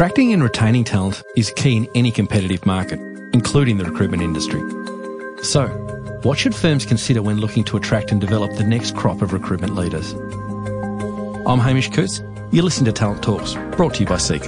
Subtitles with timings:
[0.00, 2.98] Attracting and retaining talent is key in any competitive market,
[3.34, 4.58] including the recruitment industry.
[5.42, 5.68] So,
[6.22, 9.74] what should firms consider when looking to attract and develop the next crop of recruitment
[9.74, 10.14] leaders?
[11.46, 12.22] I'm Hamish Coots.
[12.50, 14.40] You listen to Talent Talks, brought to you by Seek.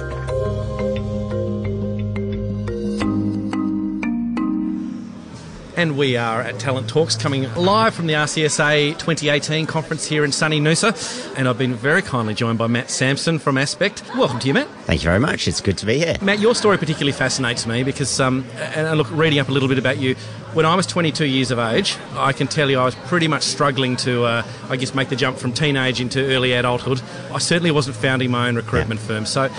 [5.83, 10.31] And we are at Talent Talks coming live from the RCSA 2018 conference here in
[10.31, 10.95] sunny Noosa.
[11.37, 14.01] And I've been very kindly joined by Matt Sampson from Aspect.
[14.15, 14.69] Welcome to you, Matt.
[14.85, 15.45] Thank you very much.
[15.45, 16.15] It's good to be here.
[16.21, 19.77] Matt, your story particularly fascinates me because, um, and look, reading up a little bit
[19.77, 20.15] about you,
[20.53, 23.43] when I was 22 years of age, I can tell you I was pretty much
[23.43, 27.01] struggling to, uh, I guess, make the jump from teenage into early adulthood.
[27.33, 29.07] I certainly wasn't founding my own recruitment yeah.
[29.07, 29.25] firm.
[29.25, 29.49] So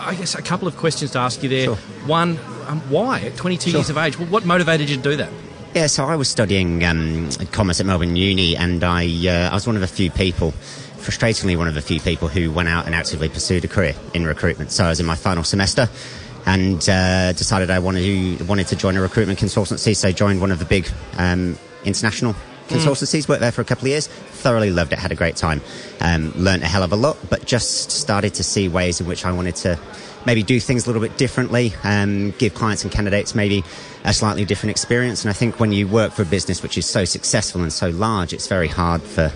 [0.00, 1.66] I guess a couple of questions to ask you there.
[1.66, 1.76] Sure.
[2.06, 3.78] One, um, why at 22 sure.
[3.78, 4.18] years of age?
[4.18, 5.30] Well, what motivated you to do that?
[5.72, 9.68] Yeah, so I was studying um, commerce at Melbourne Uni, and I uh, I was
[9.68, 12.94] one of a few people, frustratingly one of a few people who went out and
[12.94, 14.72] actively pursued a career in recruitment.
[14.72, 15.88] So I was in my final semester,
[16.44, 19.94] and uh, decided I wanted to wanted to join a recruitment consultancy.
[19.94, 22.38] So I joined one of the big um, international mm.
[22.66, 23.26] consultancies.
[23.26, 23.28] Mm.
[23.28, 24.08] Worked there for a couple of years.
[24.08, 24.98] Thoroughly loved it.
[24.98, 25.60] Had a great time.
[26.00, 29.24] Um, learned a hell of a lot, but just started to see ways in which
[29.24, 29.78] I wanted to
[30.26, 33.64] maybe do things a little bit differently, um, give clients and candidates maybe
[34.04, 35.24] a slightly different experience.
[35.24, 37.88] And I think when you work for a business which is so successful and so
[37.90, 39.32] large, it's very hard for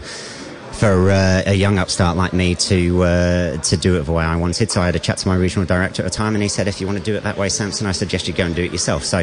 [0.75, 4.37] for uh, a young upstart like me to uh, to do it the way I
[4.37, 4.71] wanted.
[4.71, 6.67] So I had a chat to my regional director at the time, and he said,
[6.67, 8.65] "If you want to do it that way, Sampson, I suggest you go and do
[8.65, 9.23] it yourself." So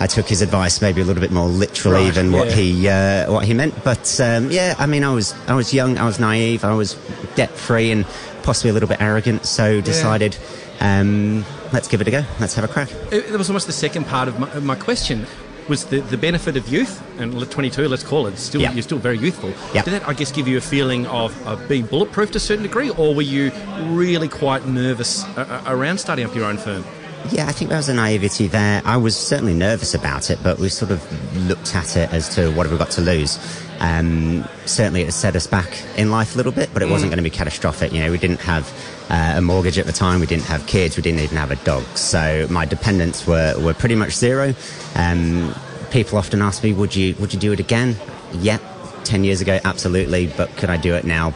[0.00, 2.38] I took his advice maybe a little bit more literally right, than yeah.
[2.38, 3.84] what he uh, what he meant.
[3.84, 6.94] But um, yeah, I mean, I was I was young, I was naive, I was
[7.34, 8.06] debt free, and
[8.42, 9.44] possibly a little bit arrogant.
[9.44, 10.34] So decided.
[10.34, 12.24] Yeah um, let's give it a go.
[12.40, 12.90] Let's have a crack.
[13.10, 15.26] It, was almost the second part of my, of my question
[15.68, 18.74] was the, the benefit of youth and 22 let's call it still yep.
[18.74, 19.84] you're still very youthful yep.
[19.84, 22.62] did that i guess give you a feeling of, of being bulletproof to a certain
[22.62, 23.50] degree or were you
[23.86, 26.84] really quite nervous uh, uh around starting up your own firm
[27.32, 28.80] yeah, I think there was a naivety there.
[28.84, 31.02] I was certainly nervous about it, but we sort of
[31.48, 33.38] looked at it as to what have we got to lose.
[33.80, 36.92] Um, certainly, it set us back in life a little bit, but it mm.
[36.92, 37.92] wasn't going to be catastrophic.
[37.92, 38.70] You know, we didn't have
[39.08, 41.56] uh, a mortgage at the time, we didn't have kids, we didn't even have a
[41.56, 41.84] dog.
[41.96, 44.54] So my dependents were, were pretty much zero.
[44.94, 45.54] Um,
[45.90, 47.96] people often ask me, would you, would you do it again?
[48.34, 48.62] Yep.
[49.04, 50.26] 10 years ago, absolutely.
[50.26, 51.34] But could I do it now?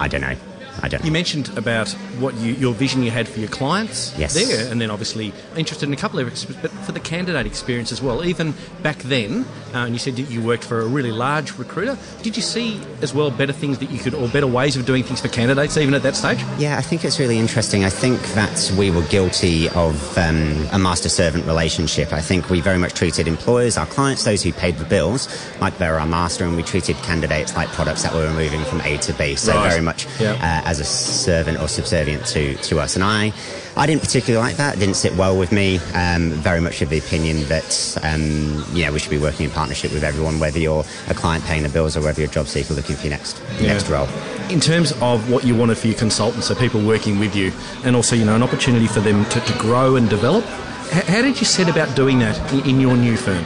[0.00, 0.36] I don't know.
[0.80, 1.06] I don't know.
[1.06, 4.34] You mentioned about what you, your vision you had for your clients yes.
[4.34, 6.26] there, and then obviously interested in a couple of
[6.62, 8.24] but for the candidate experience as well.
[8.24, 9.44] Even back then,
[9.74, 11.98] uh, and you said that you worked for a really large recruiter.
[12.22, 15.02] Did you see as well better things that you could, or better ways of doing
[15.02, 16.38] things for candidates even at that stage?
[16.58, 17.84] Yeah, I think it's really interesting.
[17.84, 22.12] I think that we were guilty of um, a master servant relationship.
[22.12, 25.28] I think we very much treated employers, our clients, those who paid the bills,
[25.60, 28.62] like they were our master, and we treated candidates like products that we were moving
[28.64, 29.34] from A to B.
[29.34, 29.70] So right.
[29.70, 30.06] very much.
[30.20, 30.32] Yeah.
[30.34, 32.94] Uh, as a servant or subservient to, to us.
[32.94, 33.32] And I,
[33.76, 34.76] I didn't particularly like that.
[34.76, 35.78] It didn't sit well with me.
[35.94, 39.92] Um, very much of the opinion that, um, yeah, we should be working in partnership
[39.92, 42.74] with everyone, whether you're a client paying the bills or whether you're a job seeker
[42.74, 43.68] looking for your next, yeah.
[43.68, 44.08] next role.
[44.50, 47.52] In terms of what you wanted for your consultants, so people working with you,
[47.84, 51.40] and also, you know, an opportunity for them to, to grow and develop, how did
[51.40, 53.44] you set about doing that in, in your new firm?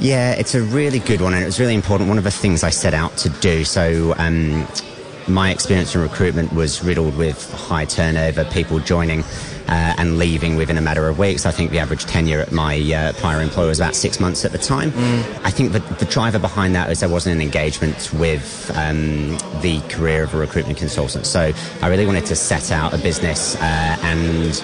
[0.00, 2.08] Yeah, it's a really good one, and it was really important.
[2.08, 3.64] One of the things I set out to do.
[3.64, 4.66] So, um,
[5.28, 9.24] my experience in recruitment was riddled with high turnover, people joining
[9.68, 11.46] uh, and leaving within a matter of weeks.
[11.46, 14.52] I think the average tenure at my uh, prior employer was about six months at
[14.52, 14.90] the time.
[14.90, 15.44] Mm.
[15.44, 19.80] I think the, the driver behind that was there wasn't an engagement with um, the
[19.88, 21.26] career of a recruitment consultant.
[21.26, 21.52] So
[21.82, 24.62] I really wanted to set out a business uh, and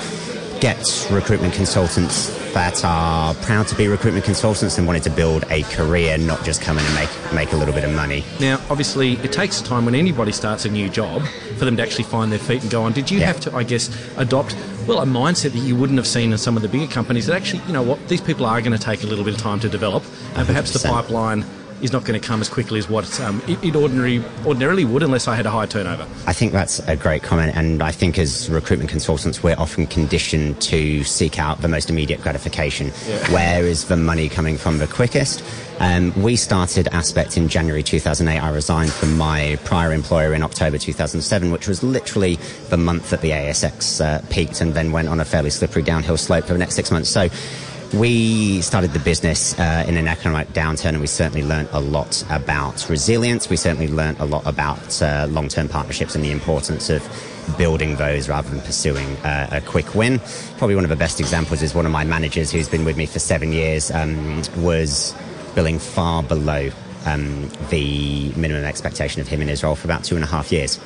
[0.61, 5.63] get recruitment consultants that are proud to be recruitment consultants and wanted to build a
[5.65, 8.25] career, not just come in and make make a little bit of money.
[8.41, 11.23] Now, obviously, it takes time when anybody starts a new job
[11.59, 12.93] for them to actually find their feet and go on.
[12.93, 13.27] Did you yeah.
[13.27, 14.57] have to, I guess, adopt
[14.87, 17.37] well a mindset that you wouldn't have seen in some of the bigger companies that
[17.37, 19.61] actually, you know, what these people are going to take a little bit of time
[19.61, 20.03] to develop,
[20.35, 20.83] and perhaps 100%.
[20.83, 21.45] the pipeline
[21.83, 25.03] is not going to come as quickly as what um, it, it ordinary, ordinarily would
[25.03, 26.07] unless I had a high turnover.
[26.27, 30.61] I think that's a great comment, and I think as recruitment consultants, we're often conditioned
[30.63, 32.93] to seek out the most immediate gratification.
[33.07, 33.33] Yeah.
[33.33, 35.43] Where is the money coming from the quickest?
[35.81, 38.39] Um, we started Aspect in January 2008.
[38.39, 42.39] I resigned from my prior employer in October 2007, which was literally
[42.69, 46.19] the month that the ASX uh, peaked and then went on a fairly slippery downhill
[46.19, 47.09] slope for the next six months.
[47.09, 47.29] So
[47.95, 52.25] we started the business uh, in an economic downturn, and we certainly learned a lot
[52.31, 53.49] about resilience.
[53.49, 57.03] We certainly learned a lot about uh, long term partnerships and the importance of
[57.59, 60.21] building those rather than pursuing uh, a quick win.
[60.59, 63.07] Probably one of the best examples is one of my managers who's been with me
[63.07, 65.15] for seven years um, was
[65.55, 66.71] billing far below
[67.07, 70.53] um, the minimum expectation of him in his role for about two and a half
[70.53, 70.79] years.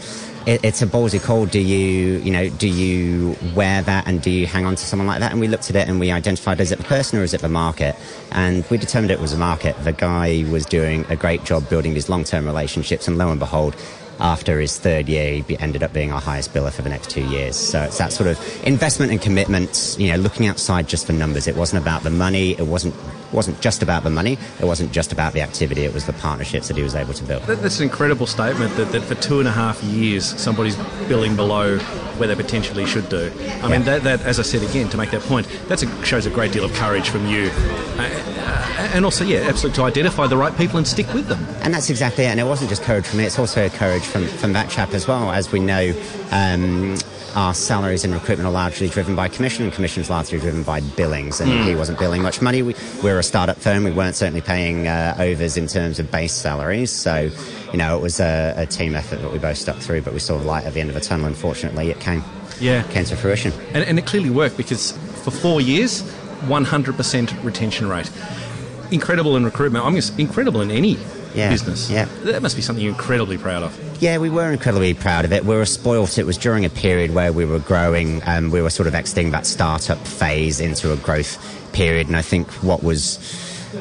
[0.46, 1.46] It, it's a ballsy call.
[1.46, 5.06] Do you, you know, do you wear that and do you hang on to someone
[5.06, 5.32] like that?
[5.32, 7.40] And we looked at it and we identified is it the person or is it
[7.40, 7.96] the market?
[8.32, 9.74] And we determined it was the market.
[9.84, 13.74] The guy was doing a great job building these long-term relationships, and lo and behold,
[14.20, 17.24] after his third year, he ended up being our highest biller for the next two
[17.24, 17.56] years.
[17.56, 21.46] So it's that sort of investment and commitment, you know, looking outside just the numbers.
[21.46, 22.52] It wasn't about the money.
[22.52, 22.94] It wasn't
[23.32, 24.38] wasn't just about the money.
[24.60, 25.82] It wasn't just about the activity.
[25.82, 27.42] It was the partnerships that he was able to build.
[27.42, 30.76] That's an incredible statement that, that for two and a half years, somebody's
[31.08, 31.78] billing below
[32.16, 33.32] where they potentially should do.
[33.34, 33.68] I yeah.
[33.68, 36.52] mean, that, that, as I said again, to make that point, that shows a great
[36.52, 37.50] deal of courage from you.
[37.98, 38.34] Uh,
[38.76, 41.44] and also, yeah, absolutely, to identify the right people and stick with them.
[41.62, 42.28] And that's exactly it.
[42.28, 45.06] And it wasn't just courage from me, it's also courage from, from that chap as
[45.06, 45.30] well.
[45.30, 45.92] As we know,
[46.30, 46.96] um,
[47.34, 50.80] our salaries in recruitment are largely driven by commission, and commission is largely driven by
[50.80, 51.40] billings.
[51.40, 51.66] And mm.
[51.66, 52.62] he wasn't billing much money.
[52.62, 53.84] We, we're a startup firm.
[53.84, 56.90] We weren't certainly paying uh, overs in terms of base salaries.
[56.90, 57.30] So,
[57.72, 60.20] you know, it was a, a, team effort that we both stuck through, but we
[60.20, 61.26] saw the light at the end of the tunnel.
[61.26, 62.22] Unfortunately, it came,
[62.60, 62.82] yeah.
[62.84, 63.52] came to fruition.
[63.72, 64.92] And, and it clearly worked because
[65.24, 66.02] for four years,
[66.42, 68.10] 100% retention rate.
[68.94, 69.84] Incredible in recruitment.
[69.84, 70.96] I mean, incredible in any
[71.34, 71.90] yeah, business.
[71.90, 72.04] Yeah.
[72.22, 74.02] That must be something you're incredibly proud of.
[74.02, 75.44] Yeah, we were incredibly proud of it.
[75.44, 76.16] We were spoilt.
[76.16, 79.32] It was during a period where we were growing and we were sort of exiting
[79.32, 81.38] that startup phase into a growth
[81.72, 82.06] period.
[82.06, 83.18] And I think what was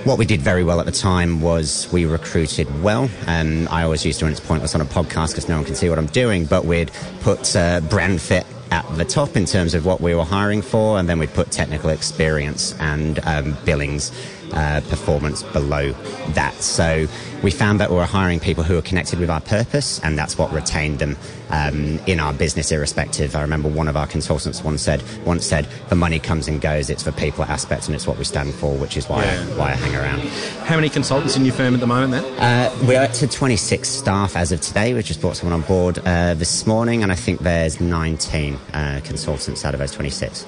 [0.04, 3.10] what we did very well at the time was we recruited well.
[3.28, 5.76] Um, I always used to, when it's pointless on a podcast because no one can
[5.76, 9.76] see what I'm doing, but we'd put uh, brand fit at the top in terms
[9.76, 14.12] of what we were hiring for, and then we'd put technical experience and um, billings
[14.54, 15.92] uh, performance below
[16.30, 16.54] that.
[16.56, 17.08] So
[17.44, 20.38] we found that we were hiring people who were connected with our purpose, and that's
[20.38, 21.18] what retained them
[21.50, 23.36] um, in our business, irrespective.
[23.36, 26.90] I remember one of our consultants once said, once said, "The money comes and goes.
[26.90, 29.42] It's the people aspect, and it's what we stand for, which is why yeah.
[29.42, 30.22] I, why I hang around."
[30.66, 32.40] How many consultants in your firm at the moment, then?
[32.40, 34.94] Uh, we're up to 26 staff as of today.
[34.94, 39.02] We just brought someone on board uh, this morning, and I think there's 19 uh,
[39.04, 40.46] consultants out of those 26.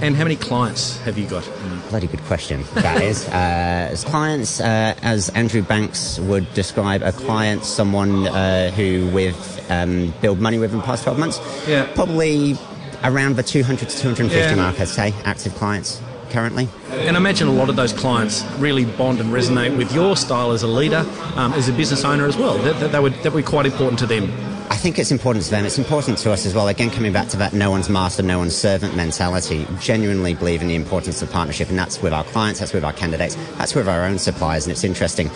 [0.00, 1.48] And how many clients have you got?
[1.90, 2.62] Bloody good question.
[2.74, 3.28] That is.
[3.38, 9.70] Uh, as clients, uh, as Andrew Banks would describe a client, someone uh, who we've
[9.70, 11.68] um, built money with in the past 12 months.
[11.68, 11.86] Yeah.
[11.94, 12.56] Probably
[13.04, 14.54] around the 200 to 250 yeah.
[14.54, 16.00] mark, I'd say, active clients
[16.30, 16.68] currently.
[16.90, 20.52] And I imagine a lot of those clients really bond and resonate with your style
[20.52, 21.04] as a leader,
[21.36, 22.58] um, as a business owner as well.
[22.58, 24.26] That, that, that, would, that would be quite important to them.
[24.70, 25.64] I think it's important to them.
[25.64, 26.68] It's important to us as well.
[26.68, 30.68] Again, coming back to that no one's master, no one's servant mentality, genuinely believe in
[30.68, 33.88] the importance of partnership, and that's with our clients, that's with our candidates, that's with
[33.88, 34.66] our own suppliers.
[34.66, 35.30] And it's interesting,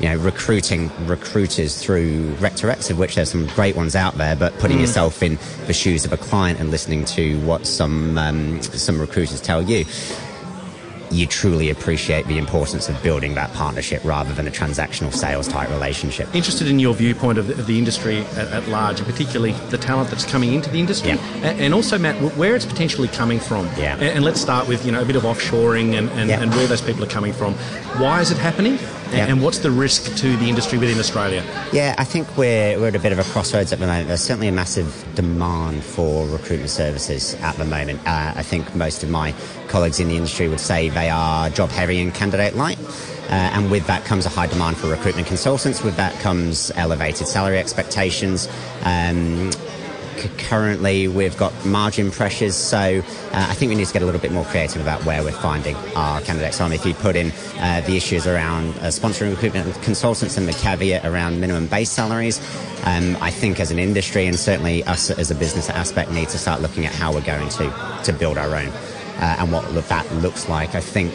[0.00, 4.56] you know, recruiting recruiters through Rec2Recs, of which there's some great ones out there, but
[4.58, 4.82] putting mm.
[4.82, 5.36] yourself in
[5.66, 9.84] the shoes of a client and listening to what some um, some recruiters tell you
[11.10, 15.68] you truly appreciate the importance of building that partnership rather than a transactional sales type
[15.70, 16.32] relationship.
[16.34, 19.78] Interested in your viewpoint of the, of the industry at, at, large, and particularly the
[19.78, 21.36] talent that's coming into the industry, yeah.
[21.42, 23.66] and, and, also Matt, where it's potentially coming from.
[23.76, 23.94] Yeah.
[23.94, 26.40] And, and, let's start with you know a bit of offshoring and, and, yeah.
[26.40, 27.54] and where those people are coming from.
[28.00, 28.78] Why is it happening?
[29.12, 29.26] Yeah.
[29.26, 31.44] And what's the risk to the industry within Australia?
[31.72, 34.08] Yeah, I think we're, we're at a bit of a crossroads at the moment.
[34.08, 38.00] There's certainly a massive demand for recruitment services at the moment.
[38.00, 39.34] Uh, I think most of my
[39.68, 42.78] colleagues in the industry would say they are job heavy and candidate light.
[43.28, 45.82] Uh, and with that comes a high demand for recruitment consultants.
[45.82, 48.48] With that comes elevated salary expectations.
[48.84, 49.50] Um,
[50.38, 54.20] currently we've got margin pressures, so uh, I think we need to get a little
[54.20, 56.72] bit more creative about where we're finding our candidates on.
[56.72, 61.04] If you put in uh, the issues around uh, sponsoring recruitment consultants and the caveat
[61.04, 62.38] around minimum base salaries,
[62.84, 66.38] um, I think as an industry and certainly us as a business aspect need to
[66.38, 68.72] start looking at how we're going to, to build our own
[69.18, 70.74] and what that looks like.
[70.74, 71.12] I think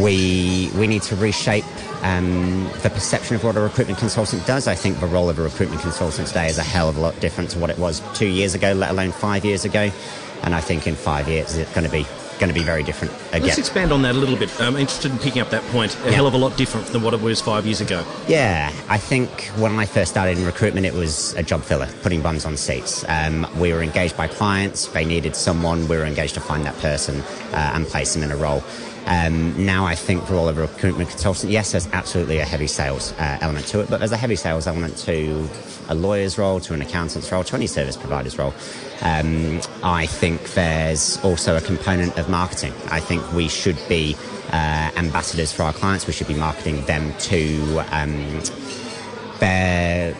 [0.00, 1.64] we we need to reshape
[2.02, 4.66] um, the perception of what a recruitment consultant does.
[4.66, 7.18] I think the role of a recruitment consultant today is a hell of a lot
[7.20, 9.90] different to what it was two years ago, let alone five years ago.
[10.42, 12.04] And I think in five years it's going to be
[12.42, 13.42] going to be very different again.
[13.42, 14.50] Let's expand on that a little bit.
[14.60, 15.96] I'm interested in picking up that point.
[16.00, 16.10] A yeah.
[16.12, 18.04] hell of a lot different than what it was five years ago.
[18.26, 22.20] Yeah, I think when I first started in recruitment, it was a job filler, putting
[22.20, 23.04] bums on seats.
[23.08, 24.88] Um, we were engaged by clients.
[24.88, 25.86] They needed someone.
[25.86, 27.20] We were engaged to find that person
[27.52, 28.64] uh, and place them in a role.
[29.06, 32.66] Um, now I think for all of a recruitment consultant, yes, there's absolutely a heavy
[32.66, 35.48] sales uh, element to it, but there's a heavy sales element to
[35.88, 38.54] a lawyer's role, to an accountant's role, to any service provider's role.
[39.02, 42.72] Um, I think there's also a component of marketing.
[42.90, 44.16] I think we should be
[44.52, 46.06] uh, ambassadors for our clients.
[46.06, 48.40] We should be marketing them to um,
[49.40, 50.14] their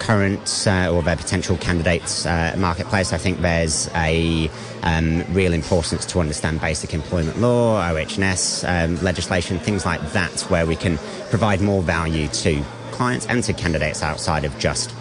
[0.00, 3.12] current uh, or their potential candidates uh, marketplace.
[3.12, 4.50] I think there's a
[4.82, 10.66] um, real importance to understand basic employment law, OHS um, legislation, things like that, where
[10.66, 14.92] we can provide more value to clients and to candidates outside of just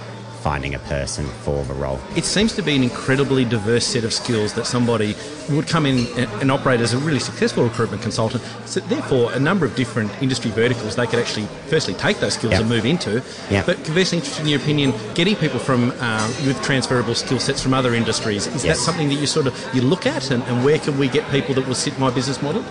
[0.42, 2.00] finding a person for the role.
[2.16, 5.16] It seems to be an incredibly diverse set of skills that somebody
[5.50, 6.08] would come in
[6.42, 8.44] and operate as a really successful recruitment consultant.
[8.66, 12.54] So therefore, a number of different industry verticals they could actually firstly take those skills
[12.54, 12.62] yep.
[12.62, 13.24] and move into.
[13.50, 13.66] Yep.
[13.66, 17.74] But conversely, interested in your opinion, getting people from uh, with transferable skill sets from
[17.74, 18.78] other industries is yes.
[18.78, 21.30] that something that you sort of you look at, and, and where can we get
[21.32, 22.64] people that will sit my business model?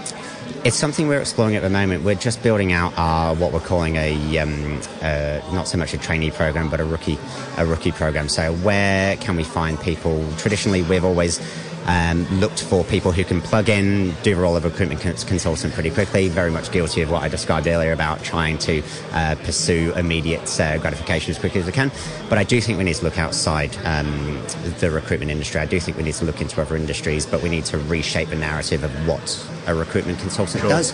[0.69, 2.05] It's something we're exploring at the moment.
[2.05, 5.97] We're just building out our what we're calling a um, uh, not so much a
[5.97, 7.19] trainee program, but a rookie
[7.57, 8.29] a rookie program.
[8.29, 10.23] So where can we find people?
[10.37, 11.41] Traditionally, we've always
[11.89, 15.91] um, looked for people who can plug in, do the role of recruitment consultant pretty
[15.91, 16.29] quickly.
[16.29, 20.77] Very much guilty of what I described earlier about trying to uh, pursue immediate uh,
[20.79, 21.91] gratification as quickly as we can.
[22.29, 24.43] But I do think we need to look outside um,
[24.81, 25.61] the recruitment industry.
[25.61, 28.29] I do think we need to look into other industries, but we need to reshape
[28.29, 30.71] the narrative of what a recruitment consultant sure.
[30.71, 30.93] does.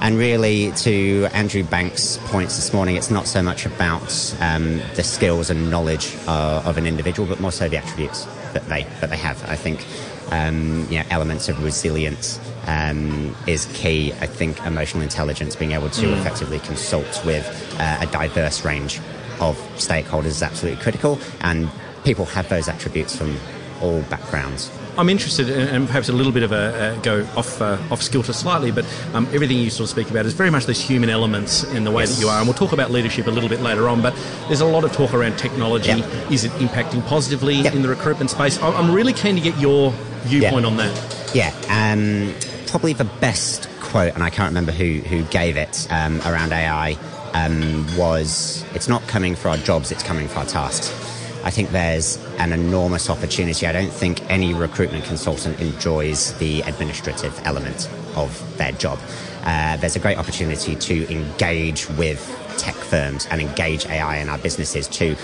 [0.00, 5.04] And really, to Andrew Banks' points this morning, it's not so much about um, the
[5.04, 9.10] skills and knowledge uh, of an individual, but more so the attributes that they that
[9.10, 9.42] they have.
[9.48, 9.86] I think
[10.30, 14.12] um, you know, elements of resilience um, is key.
[14.14, 16.20] I think emotional intelligence, being able to mm.
[16.20, 17.46] effectively consult with
[17.78, 18.98] uh, a diverse range
[19.40, 21.68] of stakeholders is absolutely critical, and
[22.04, 23.36] people have those attributes from
[23.80, 24.70] all backgrounds.
[24.96, 28.00] I'm interested, in, and perhaps a little bit of a, a go off uh, off
[28.00, 28.84] skilter slightly, but
[29.14, 31.90] um, everything you sort of speak about is very much these human elements in the
[31.90, 32.14] way yes.
[32.14, 34.02] that you are, and we'll talk about leadership a little bit later on.
[34.02, 34.14] But
[34.48, 35.88] there's a lot of talk around technology.
[35.88, 36.30] Yep.
[36.30, 37.74] Is it impacting positively yep.
[37.74, 38.60] in the recruitment space?
[38.62, 41.30] I'm really keen to get your viewpoint on that.
[41.34, 42.32] Yeah, um,
[42.66, 46.96] probably the best quote, and I can't remember who who gave it um, around AI.
[47.32, 51.03] Um, was it's not coming for our jobs, it's coming for our tasks.
[51.44, 53.66] I think there's an enormous opportunity.
[53.66, 58.98] I don't think any recruitment consultant enjoys the administrative element of their job.
[59.44, 62.18] Uh, there's a great opportunity to engage with
[62.56, 65.16] tech firms and engage AI in our businesses to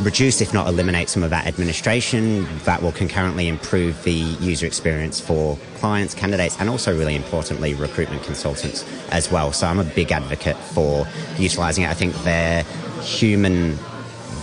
[0.00, 5.20] reduce, if not eliminate, some of that administration that will concurrently improve the user experience
[5.20, 9.52] for clients, candidates, and also, really importantly, recruitment consultants as well.
[9.52, 11.06] So I'm a big advocate for
[11.38, 11.90] utilizing it.
[11.90, 12.62] I think their
[13.02, 13.78] human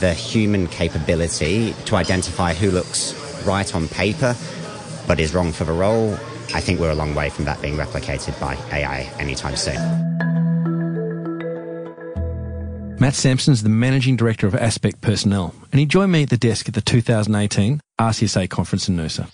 [0.03, 3.13] the human capability to identify who looks
[3.45, 4.35] right on paper
[5.07, 6.11] but is wrong for the role,
[6.53, 9.79] I think we're a long way from that being replicated by AI anytime soon.
[12.99, 16.37] Matt Sampson is the Managing Director of Aspect Personnel, and he joined me at the
[16.37, 19.29] desk at the 2018 RCSA conference in Noosa.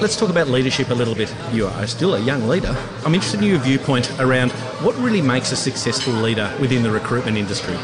[0.00, 1.30] Let's talk about leadership a little bit.
[1.52, 2.74] You are still a young leader.
[3.04, 7.36] I'm interested in your viewpoint around what really makes a successful leader within the recruitment
[7.36, 7.74] industry.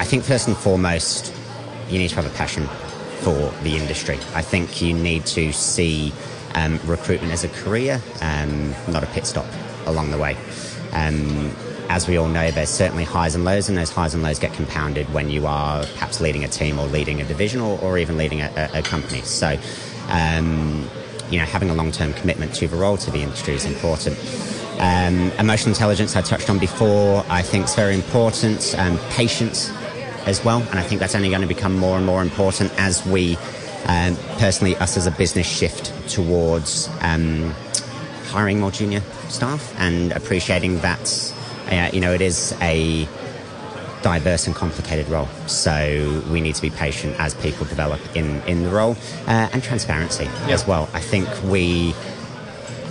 [0.00, 1.32] I think first and foremost,
[1.88, 2.66] you need to have a passion
[3.20, 4.16] for the industry.
[4.34, 6.12] I think you need to see
[6.56, 9.46] um, recruitment as a career, um, not a pit stop
[9.86, 10.36] along the way.
[10.92, 11.54] Um,
[11.88, 14.52] as we all know, there's certainly highs and lows, and those highs and lows get
[14.54, 18.16] compounded when you are perhaps leading a team or leading a division or, or even
[18.16, 19.22] leading a, a, company.
[19.22, 19.56] So,
[20.08, 20.88] um,
[21.30, 24.18] you know, having a long-term commitment to the role to the industry is important.
[24.80, 28.74] Um, emotional intelligence I touched on before, I think is very important.
[28.78, 29.70] Um, patience
[30.26, 33.04] as well, and I think that's only going to become more and more important as
[33.06, 33.36] we,
[33.86, 37.54] um, personally, us as a business shift towards um,
[38.26, 41.34] hiring more junior staff and appreciating that,
[41.70, 43.06] uh, you know, it is a
[44.02, 45.28] diverse and complicated role.
[45.46, 49.62] So we need to be patient as people develop in, in the role uh, and
[49.62, 50.50] transparency yeah.
[50.50, 50.88] as well.
[50.92, 51.94] I think we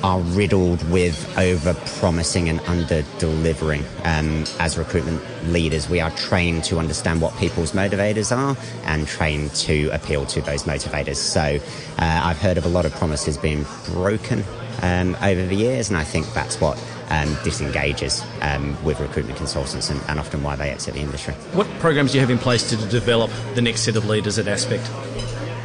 [0.04, 5.90] are riddled with over promising and under delivering um, as recruitment leaders.
[5.90, 10.64] We are trained to understand what people's motivators are and trained to appeal to those
[10.64, 11.18] motivators.
[11.18, 11.60] So
[11.98, 14.44] uh, I've heard of a lot of promises being broken
[14.82, 16.78] um, over the years, and I think that's what
[17.10, 21.34] um, disengages um, with recruitment consultants and, and, often why they exit the industry.
[21.54, 24.48] What programs do you have in place to develop the next set of leaders at
[24.48, 24.90] Aspect?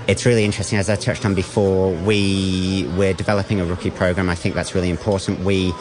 [0.06, 0.78] It's really interesting.
[0.78, 4.28] As I touched on before, we we're developing a rookie program.
[4.28, 5.40] I think that's really important.
[5.40, 5.72] We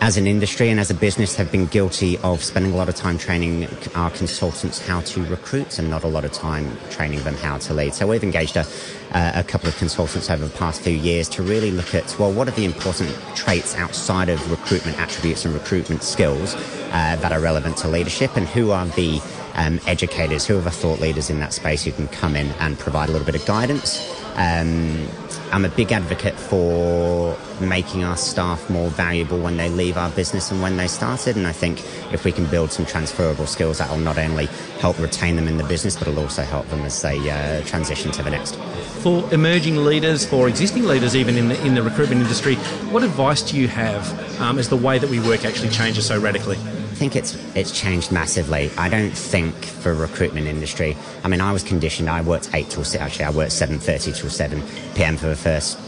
[0.00, 2.94] as an industry and as a business have been guilty of spending a lot of
[2.94, 7.34] time training our consultants how to recruit and not a lot of time training them
[7.34, 7.92] how to lead.
[7.94, 8.66] So we've engaged a,
[9.12, 12.48] a couple of consultants over the past few years to really look at, well, what
[12.48, 17.76] are the important traits outside of recruitment attributes and recruitment skills uh, that are relevant
[17.78, 19.20] to leadership and who are the
[19.54, 22.78] um, educators, who are the thought leaders in that space who can come in and
[22.78, 25.08] provide a little bit of guidance Um,
[25.50, 30.52] I'm a big advocate for making our staff more valuable when they leave our business
[30.52, 31.36] and when they started.
[31.36, 31.80] And I think
[32.12, 34.46] if we can build some transferable skills, that will not only
[34.78, 38.12] help retain them in the business, but it'll also help them as they uh, transition
[38.12, 38.54] to the next.
[39.02, 42.54] For emerging leaders for existing leaders, even in the, in the recruitment industry,
[42.92, 46.20] what advice do you have um, as the way that we work actually changes so
[46.20, 46.58] radically?
[46.98, 48.72] I think it's it's changed massively.
[48.76, 50.96] I don't think for recruitment industry.
[51.22, 52.10] I mean, I was conditioned.
[52.10, 53.00] I worked eight till six.
[53.00, 54.64] Actually, I worked seven thirty till seven
[54.96, 55.16] p.m.
[55.16, 55.78] for the first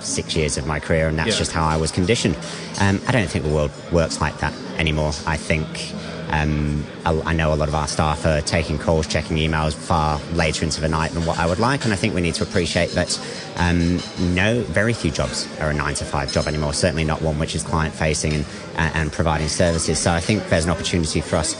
[0.00, 1.36] six years of my career, and that's yeah.
[1.36, 2.34] just how I was conditioned.
[2.80, 5.12] Um, I don't think the world works like that anymore.
[5.26, 5.68] I think
[6.30, 10.20] um, I, I, know a lot of our staff are taking calls, checking emails far
[10.34, 12.42] later into the night than what I would like, and I think we need to
[12.42, 13.18] appreciate that.
[13.56, 14.00] Um,
[14.34, 16.74] no, very few jobs are a nine to five job anymore.
[16.74, 19.98] Certainly not one which is client facing and, and providing services.
[19.98, 21.54] So I think there's an opportunity for us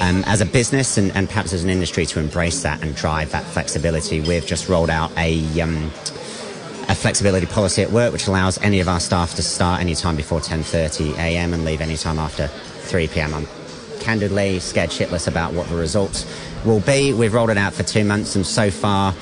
[0.00, 3.30] um, as a business and, and, perhaps as an industry to embrace that and drive
[3.32, 4.20] that flexibility.
[4.20, 5.92] We've just rolled out a um,
[6.88, 10.16] a flexibility policy at work which allows any of our staff to start any time
[10.16, 11.52] before 10:30 a.m.
[11.52, 13.34] and leave any time after 3 p.m.
[13.34, 13.46] I'm
[14.04, 16.26] candidly scared shitless about what the results
[16.64, 17.12] will be.
[17.12, 19.14] We've rolled it out for two months, and so far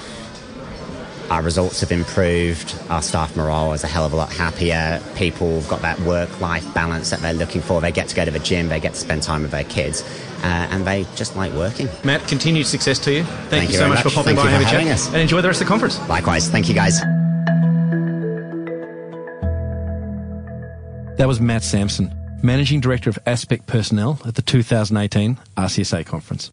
[1.30, 2.76] our results have improved.
[2.90, 5.00] Our staff morale is a hell of a lot happier.
[5.14, 7.80] People have got that work-life balance that they're looking for.
[7.80, 10.02] They get to go to the gym, they get to spend time with their kids,
[10.42, 11.88] uh, and they just like working.
[12.04, 13.22] Matt, continued success to you.
[13.22, 15.06] Thank, Thank you, you so much, much for popping Thank by and having us.
[15.06, 15.98] And enjoy the rest of the conference.
[16.08, 16.48] Likewise.
[16.48, 17.00] Thank you, guys.
[21.16, 22.12] That was Matt Sampson,
[22.42, 26.50] Managing Director of Aspect Personnel at the 2018 RCSA conference.